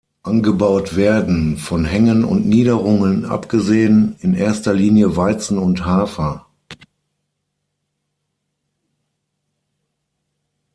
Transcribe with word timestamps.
Angebaut 0.23 0.95
werden, 0.95 1.57
von 1.57 1.85
Hängen 1.85 2.23
und 2.25 2.47
Niederungen 2.47 3.23
abgesehen, 3.23 4.15
in 4.19 4.33
erster 4.33 4.73
Linie 4.73 5.15
Weizen 5.15 5.59
und 5.59 5.85
Hafer. 5.85 6.47